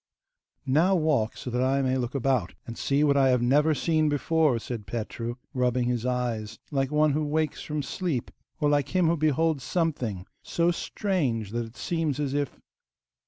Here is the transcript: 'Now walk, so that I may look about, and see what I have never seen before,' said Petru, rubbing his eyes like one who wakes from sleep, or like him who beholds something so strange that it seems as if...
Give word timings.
'Now 0.65 0.95
walk, 0.95 1.37
so 1.37 1.51
that 1.51 1.61
I 1.61 1.83
may 1.83 1.95
look 1.95 2.15
about, 2.15 2.55
and 2.65 2.75
see 2.75 3.03
what 3.03 3.15
I 3.15 3.29
have 3.29 3.43
never 3.43 3.75
seen 3.75 4.09
before,' 4.09 4.57
said 4.57 4.87
Petru, 4.87 5.35
rubbing 5.53 5.89
his 5.89 6.07
eyes 6.07 6.57
like 6.71 6.89
one 6.89 7.11
who 7.11 7.23
wakes 7.23 7.61
from 7.61 7.83
sleep, 7.83 8.31
or 8.59 8.67
like 8.67 8.95
him 8.95 9.05
who 9.05 9.15
beholds 9.15 9.63
something 9.63 10.25
so 10.41 10.71
strange 10.71 11.51
that 11.51 11.67
it 11.67 11.77
seems 11.77 12.19
as 12.19 12.33
if... 12.33 12.59